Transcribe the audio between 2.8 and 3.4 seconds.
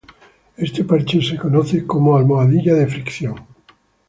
fricción.